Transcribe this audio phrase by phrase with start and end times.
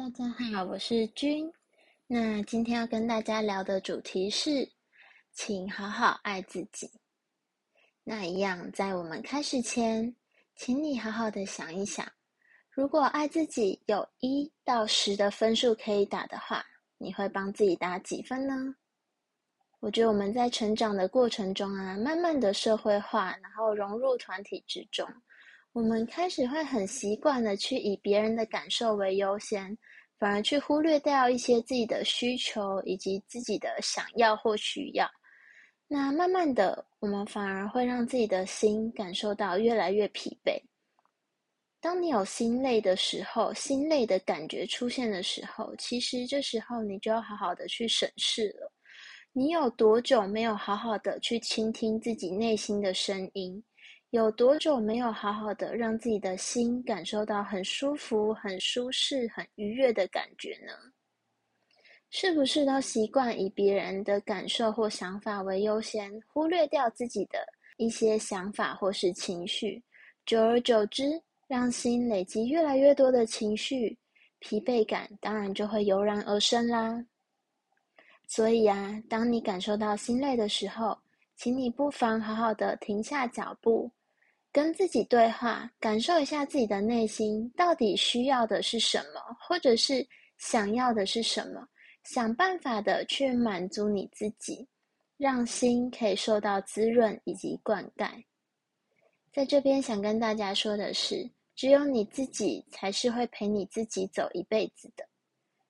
[0.00, 1.52] 大家好，我是君。
[2.06, 4.66] 那今天要跟大家聊的主题是，
[5.34, 6.90] 请好好爱自己。
[8.02, 10.16] 那一样，在我们开始前，
[10.56, 12.10] 请你好好的想一想，
[12.70, 16.64] 如果爱自己有一到十的分数可以打的话，
[16.96, 18.74] 你会帮自己打几分呢？
[19.80, 25.06] 我觉得我们在成长的过程中啊，慢慢的社会化，然后融入团体之中。
[25.72, 29.76] 我们开始会很习惯的去以别人的感受为优先，
[30.18, 35.08] 反而去忽略掉一些自己的需求以及自己的想要或需要。
[35.86, 40.60] 那慢慢的，我们反而会让自己的心感受到越来越疲惫。
[41.80, 48.72] 当你有心累的时候，心累的感觉出现的时候，其实这时候你就要好好的去审视了。
[49.32, 53.62] 你有多久没有好好的去倾听自己内心的声音？
[54.10, 60.72] 有多久没有好好的让自己的心感受到很舒服、很舒适、很愉悦的感觉呢？
[62.10, 67.38] 是不是都习惯以别人的感受或想法为优先，忽略掉自己的
[67.76, 69.80] 一些想法或是情绪？
[70.26, 71.04] 久而久之，
[71.46, 73.96] 让心累积越来越多的情绪，
[74.40, 77.06] 疲惫感当然就会油然而生啦。
[78.26, 80.98] 所以啊，当你感受到心累的时候，
[81.36, 83.88] 请你不妨好好的停下脚步。
[84.52, 90.04] 跟自己对话，感受一下自己的内心到底需要的是什么，或者是
[90.38, 91.68] 想要的是什么，
[92.02, 94.66] 想办法的去满足你自己，
[95.16, 98.10] 让心可以受到滋润以及灌溉。
[99.32, 105.06] 在这边想跟大家说的是，只有你自己才是会陪你自己走一辈子的，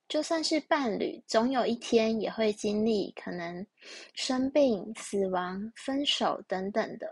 [0.07, 3.63] 就算是伴侣，总有一天也会经历可能
[4.15, 7.07] 生病、死亡、分手等等的。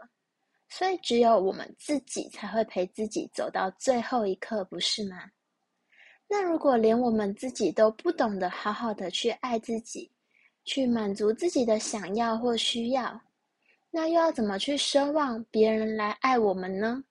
[0.69, 5.31] 所以，只有我们自己才会陪自己走到最后一刻，不是吗？
[6.27, 10.11] 那如果连我们自己都不懂得好好的去爱自己，
[10.63, 13.19] 去满足自己的想要或需要，
[13.89, 17.03] 那又要怎么去奢望别人来爱我们呢？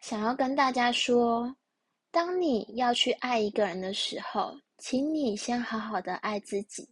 [0.00, 1.56] 想要跟大家说，
[2.10, 6.88] 当你要去爱一个人的时候，请你先好好的爱自己。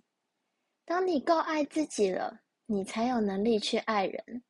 [0.85, 4.45] 当你够爱自己了，你才有能力去爱人。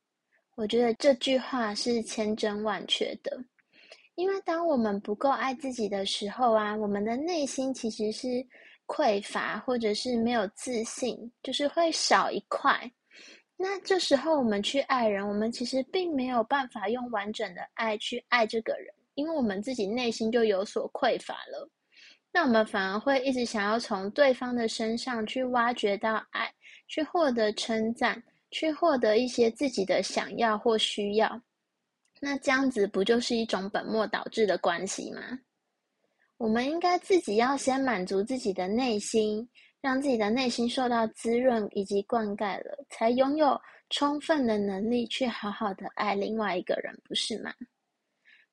[0.57, 3.39] 我觉得这句话是千真万确的，
[4.15, 8.27] 因为当我们不够爱自己的时候啊，我们的内心其实是
[8.87, 12.91] 匮乏，或者是没有自信，就是会少一块。
[13.55, 21.69] 那这时候我们去爱人，我们其实并没有办法用完整的爱去爱这个人，因为我们自己内心就有所匮乏了。
[22.33, 26.51] 那我们反而会一直想要从对方的身上去挖掘到爱，
[26.87, 28.23] 去获得称赞。
[28.51, 31.41] 去获得一些自己的想要或需要，
[32.19, 35.21] 那这样子不就是一种本末倒置的关系吗？
[36.37, 39.47] 我们应该自己要先满足自己的内心，
[39.81, 43.59] 让自己的内心受到滋润以及灌溉了，才拥有
[43.89, 47.53] 充分的能力去好好的爱另外一个人，不是吗？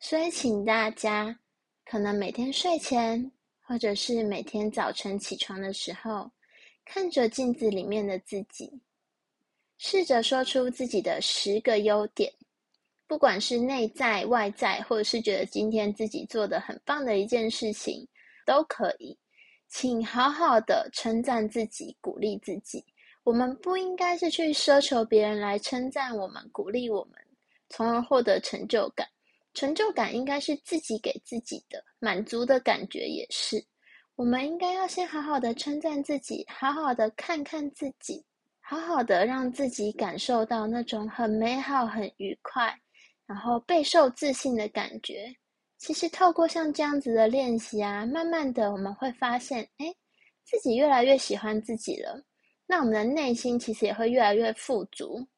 [0.00, 1.38] 所以，请大家
[1.84, 3.30] 可能每天睡前，
[3.60, 6.30] 或者是每天早晨起床的时候，
[6.84, 8.80] 看着镜子里面的自己。
[9.78, 12.32] 试着说出自己的十个优点，
[13.06, 18.06] 不管是内在、外在，或者是觉得今天自己做的很棒的一件事情，
[18.46, 19.18] 都可以。
[19.68, 22.84] 请好好的称赞自己，鼓励自己。
[23.24, 27.14] 我们不应该是去奢求别人来称赞我们、鼓励我们，
[27.68, 29.08] 从而获得成就感。
[29.52, 33.64] 成就感应该是自己给自己的，满足的感觉也是。
[34.14, 38.24] 我们应该要先好好的称赞自己，好好的看看自己。
[38.66, 42.74] 好好的让自己感受到那种很美好、很愉快，
[43.26, 45.30] 然后备受自信的感觉。
[45.76, 49.94] 其实透过像这样子的练习啊，慢慢的我们会发现，哎，
[50.46, 52.24] 自己越来越喜欢自己了。
[52.66, 55.28] 那我们的内心其实也会越来越富足。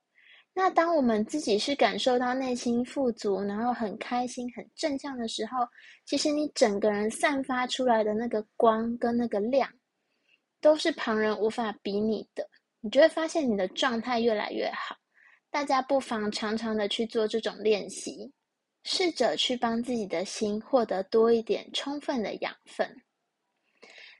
[0.54, 5.66] 那当我们自己是感受到内心富足，然后很开心、很正向的时候，
[6.04, 9.68] 其实你整个人散发出来的那个光跟那个亮，
[10.60, 12.48] 都是旁人无法比拟的。
[12.86, 14.94] 你就会发现你的状态越来越好。
[15.50, 18.32] 大家不妨常常的去做这种练习，
[18.84, 22.88] 试着去帮自己的心获得多一点充分的养分。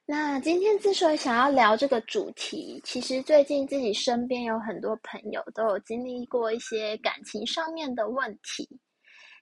[0.05, 8.69] 那今天之所以想要聊这个主题，其实最近自己身边有很多朋友都有经历过一些感情上面的问题。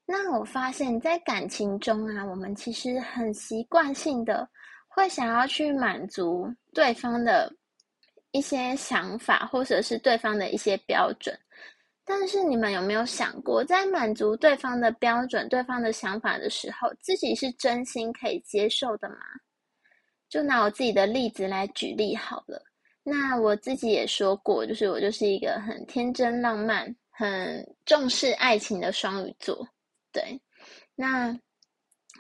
[0.05, 4.47] 那我发现，在感情中啊，我们其实很习惯性的
[4.87, 7.50] 会想要去满足对方的。
[8.35, 11.39] 一些想法，或者是对方的一些标准，
[12.05, 19.17] 但是你们有没有想过，在满足对方的标准、对方的想法的时候，自己是真心可以接受的吗？
[20.29, 22.61] 就拿我自己的例子来举例好了。
[23.05, 29.65] 那我自己也说过，就是我就是一个很天真浪漫、很重视爱情的双鱼座。
[30.11, 30.41] 对，
[30.97, 31.39] 那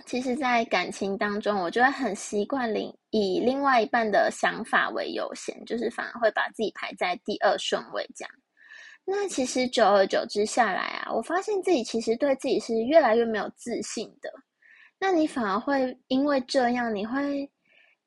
[0.06, 8.30] 其实，在感情当中，我就会很习惯以以另外一半的想法为优先，就是反而会把自己排在第二顺位这样。
[9.06, 14.30] 那其实久而久之下来啊，我发现自己其实对自己是越来越没有自信的。
[14.98, 17.50] 那你反而会因为这样，你会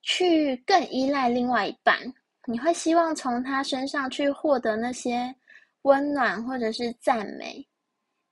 [0.01, 1.99] 去更依赖另外一半，
[2.45, 5.33] 你会希望从他身上去获得那些
[5.81, 7.67] 温暖或者是赞美。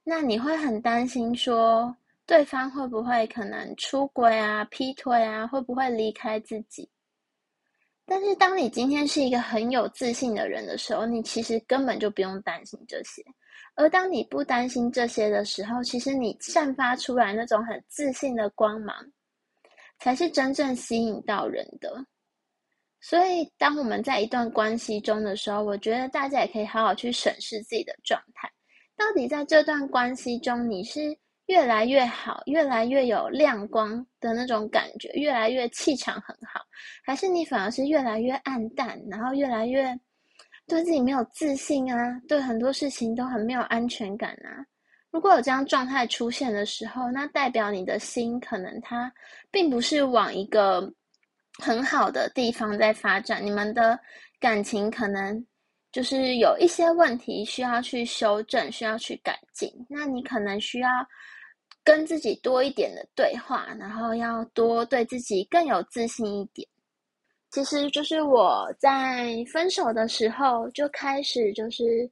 [0.03, 1.95] 那你会很担心说，
[2.27, 6.89] 对方会不会可能出轨啊、劈腿啊，会不会离开自己？
[8.03, 13.23] 但是，当你今天是一个很有自信的人的时候，你其实根本就不用担心这些。
[13.75, 18.95] 而当你不担心这些的时候，其实你散发出来那种很自信的光芒，
[19.99, 21.93] 才是真正吸引到人的。
[23.01, 28.51] 所以，当我们在一段关系中的时候，我觉得大家也可以好好去审视自己的状态，
[28.95, 31.15] 到底在这段关系中，你是？
[31.47, 36.61] 越来越好，越来越有亮光的那种感觉，越来越气场很好，
[37.03, 39.95] 还是你反而是越来越暗淡，然后越来越
[40.65, 44.65] 对自己没有自信啊，对很多事情都很没有安全感啊。
[45.11, 49.13] 如果有这样状态出现的时候，那代表你的心可能它
[49.51, 50.91] 并不是往一个
[51.59, 53.99] 很好的地方在发展，你们的
[54.39, 55.45] 感情可能
[55.91, 59.71] 就是有一些问题需要去修正，需要去改进。
[59.87, 60.89] 那你可能需要。
[61.85, 66.67] 跟自己多一点的对话，然后要多对自己更有自信一点。
[67.51, 72.09] 其实就是我在分手的时候就开始，就是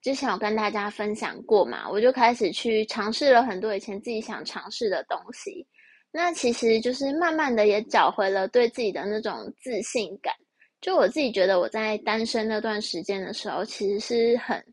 [0.00, 5.66] 之前有跟大家分享过嘛，我就开始去尝试了很多以前自己想尝试的东西。
[6.10, 10.32] 那其实就是慢慢的也找回了对自己的那种自信感。
[10.80, 14.64] 就我自己觉得我在单身那段时间的时候，其实是很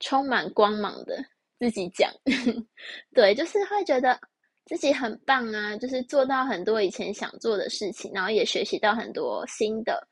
[0.00, 1.22] 充满光芒的。
[1.60, 2.10] 自己讲，
[3.14, 4.18] 对，就是会觉得
[4.64, 10.08] 自己很棒啊，就是做到很多以前想做的事情，然后也学习到很多新的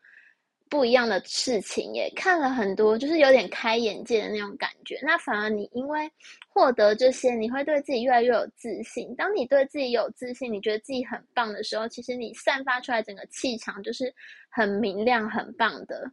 [0.68, 5.00] 不一样的事情，也看了很多，就是有点开眼界的那种感觉。
[5.02, 6.06] 那反而你因为
[6.50, 9.16] 获得这些，你会对自己越来越有自信。
[9.16, 14.14] 当你对自己有自信，你觉得自己很棒的时候，其实你散发出来整个气场就是
[14.50, 16.12] 很明亮、很棒的。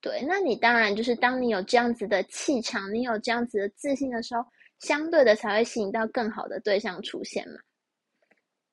[0.00, 4.44] 对，那你当然就是当你有这样子的气场，你有这样子的自信的时候。
[4.80, 7.54] 相对的才会吸引到更好的对象出现嘛。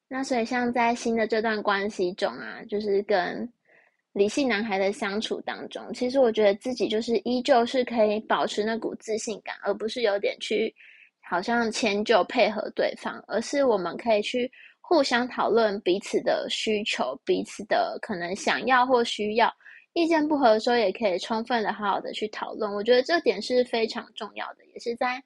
[0.07, 3.51] 那所以像在新的这段关系中啊，就是跟
[4.11, 10.71] 理性男孩的相处当中，其实我觉得自己就是依旧是可以保持那股自信感，而不是有点去
[11.21, 14.51] 好像迁就配合对方，而是我们可以去
[14.81, 19.51] 互相讨论彼此的需求，彼此的可能想要或需要，
[19.94, 22.71] 意见不合的时候也可以充分的好好的去讨论。
[22.71, 25.23] 我觉得这点是非常重要的，也是在。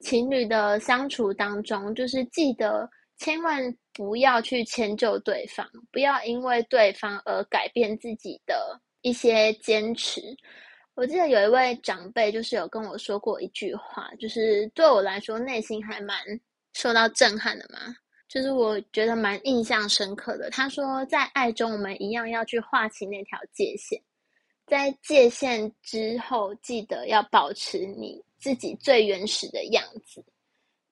[0.00, 2.88] 情侣的相处当中，就是记得
[3.18, 10.20] 千万不要去迁就对方，不要因为对方而改变自己的一些坚持。
[10.94, 16.18] 我记得有一位长辈，就是有跟我说过一句话，就是对我来说内心还蛮
[16.72, 17.78] 受到震撼的嘛，
[18.28, 20.48] 就是我觉得蛮印象深刻的。
[20.50, 24.00] 他说，在爱中，我们一样要去划清那条界限，
[24.66, 28.22] 在界限之后，记得要保持你。
[28.38, 30.24] 自己最原始的样子，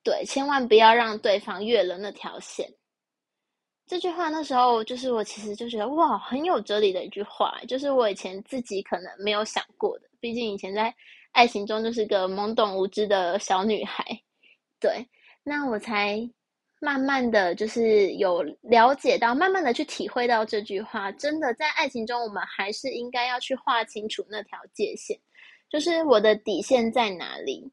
[0.02, 2.68] 对，千万不要让对方越了那条线。
[3.86, 10.08] 这句话那时候就是我其实就觉得哇，很有哲理的一句话，就是我以前自己可能没有想过的。
[10.20, 10.94] 毕竟以前在
[11.32, 14.02] 爱情中就是个懵懂无知的小女孩，
[14.80, 15.06] 对，
[15.42, 16.18] 那我才
[16.80, 25.18] 慢慢的就是有了解到，慢慢的去体会到这句话，真的在爱情中，我们还是应该要去划清楚那条界限。
[25.74, 27.68] 就是我的底线在哪里？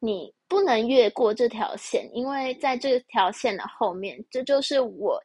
[0.00, 5.22] 你不能越过这条线，因为在这条线的后面，这就是我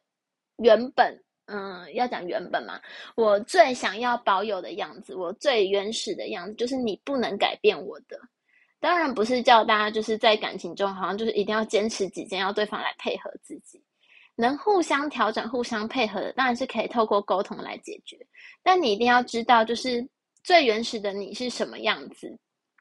[0.58, 2.78] 原本嗯，要讲原本嘛，
[3.16, 8.20] 我最想要保有的样子，我最原始的样子，就是你不能改变我的。
[8.78, 13.82] 当然不是叫大家就是在感情中，好像就是一定要坚持己见，要对方来配合自己，
[14.36, 18.18] 能互相调整、互相配合的，当然是可以透过沟通来解决。
[18.62, 20.06] 但你一定要知道，就是。
[20.42, 22.38] 最原始的你是什么样子？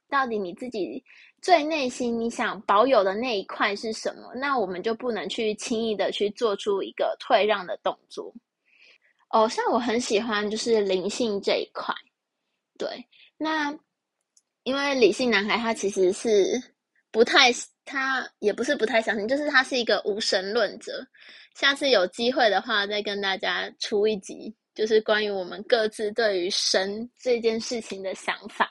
[0.10, 1.04] 到底你自己
[1.42, 4.34] 最内心你想保有的那一块是什么？
[4.36, 8.34] 那我们就不能去轻易的去做出一个退让的动作。
[9.30, 11.94] 哦，像我很喜欢就是灵性这一块，
[12.78, 13.06] 对，
[13.38, 13.78] 那
[14.64, 16.58] 因为理性男孩他其实是
[17.12, 17.52] 不太，
[17.84, 21.06] 他也不是不太相信，就是他是一个无神论者。
[21.56, 24.56] 下次有机会的话，再跟大家出一集。
[24.78, 28.70] 就是关于我们各自对于神这件事情的想法。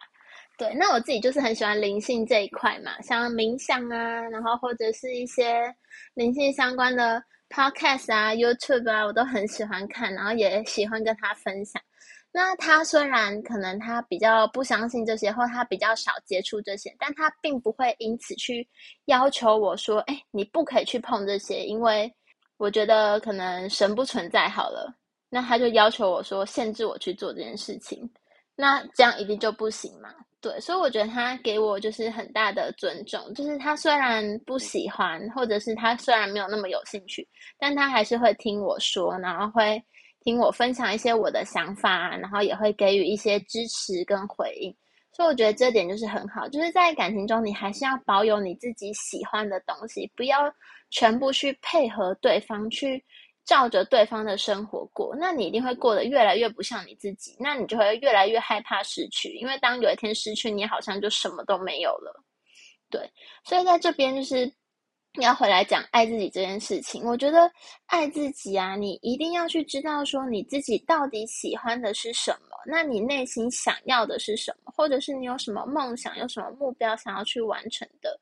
[0.57, 5.75] 对，那我自己就是很喜欢灵性这一块嘛，像冥想啊，然后或者是一些
[6.15, 7.21] 灵性相关的
[7.51, 11.83] podcast 啊、YouTube 啊，我都很喜欢看，然后也喜欢跟他分享。
[12.33, 18.67] 那他虽然可能他比较不相信这些，或他比较少接触这些，但他并不会因此去
[19.07, 22.11] 要求我说：“哎，你不可以去碰这些，因为
[22.59, 24.95] 我觉得可能神不存在。”好了，
[25.29, 28.09] 那他就要求我说限制我去做这件事情，
[28.55, 30.15] 那这样一定就不行嘛？
[30.41, 37.27] 对，所以我觉得他给我就是很大的尊重，就是他虽然不喜欢，或者是他虽然没有那么有兴趣，
[37.59, 39.83] 但他还是会听我说，然后会。
[40.25, 44.75] 听我分享一些我的想法，然后也会给予一些支持跟回应，
[45.13, 46.49] 所以我觉得这点就是很好。
[46.49, 50.53] 就是在感情中，你还是要保有你自己喜欢的东西，不要
[50.91, 53.01] 全部去配合对方，去
[53.47, 55.17] 照着对方的生活过。
[55.19, 59.31] 那你一定会过得越来越不像你自己，那你就会越来越害怕失去。
[59.37, 62.23] 因为当有一天失去，你好像就什么都没有了。
[62.91, 63.11] 对，
[63.45, 64.53] 所以在这边就是。
[65.23, 67.51] 要回来讲爱自己这件事情，我觉得
[67.87, 78.21] 爱自己啊，你一定要去知道说你自己到底喜欢的是什么，那你内心想要的是什么，或者是你有什么梦想、有什么目标想要去完成的。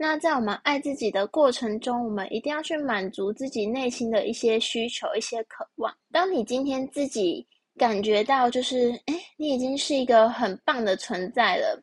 [0.00, 5.92] 那在我们爱自己的过程中，我们一定要去满足自己内心的一些需求、一些渴望。
[6.12, 7.44] 当你今天自己
[7.76, 11.82] 感觉到就是，哎，你已经是一个很棒的存在了。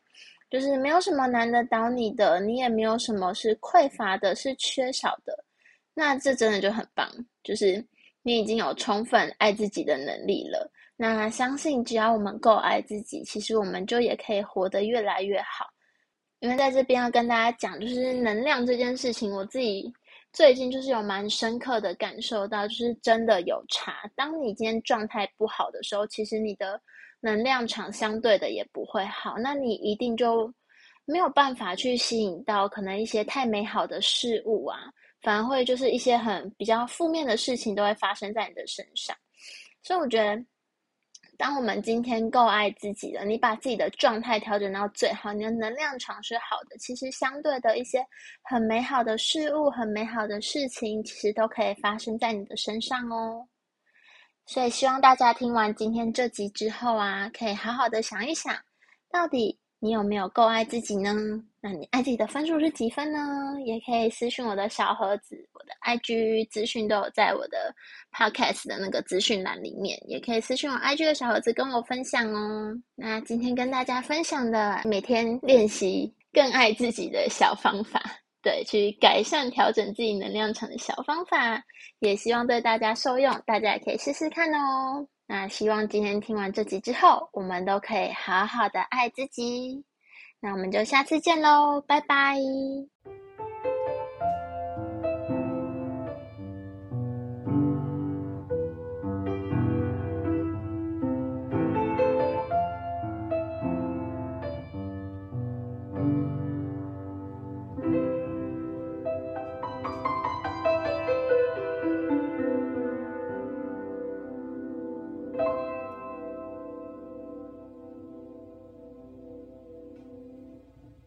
[0.49, 5.37] 就是没有什么难得倒你的，你也没有什么是匮乏的，是缺少的，
[5.93, 7.09] 那这真的就很棒。
[7.43, 7.85] 就是
[8.21, 10.71] 你已经有充分爱自己的能力了。
[10.95, 15.65] 那相信只要我们够爱自己，其实我们就也可以活得越来越好。
[16.45, 19.91] 因为在这边要跟大家讲，就是能量这件事情，我自己
[20.31, 24.09] 最近就是有蛮深刻的感受到，就是真的有差。
[24.15, 26.79] 当你今天状态不好的时候，其实你的。
[27.21, 30.53] 能量场相对的也不会好，那你一定就
[31.05, 34.77] 没有办法去吸引到可能一些太美好的事物啊，
[35.23, 39.15] 反而会就是一些很比较负面的事情都会发生在你的身上。
[39.81, 40.45] 所以我觉得，
[41.37, 48.05] 当我们今天够爱自己了，你把自己的状态调整到最好，你的能量场是好的，其实相对的一些
[48.43, 53.47] 很美好的事物、很美好的事情，其实都可以发生在你的身上哦。
[54.45, 58.55] 所以希望大家听完今天这集之后啊，可以好好的想一想，
[59.11, 61.13] 到底你有没有够爱自己呢？
[61.65, 63.19] 那你爱自己的分数是几分呢？
[63.65, 67.73] 也可以私讯我的小盒子，我的 IG 资讯都有在我的
[68.15, 72.71] Podcast 的那个资讯栏里面，也可以私讯我 IG 的小盒子跟我分享哦。
[72.93, 77.99] 那今天跟大家分享的每天练习更爱自己的小方法。
[78.43, 81.59] 对，去改善、调整自己能量场的小方法，
[81.97, 85.07] 也希望对大家受用，大家也可以试试看哦。
[85.25, 89.83] 那希望今天听完这集之后，我们都可以好好的爱自己。
[90.39, 92.37] 那我们就下次见喽，拜拜。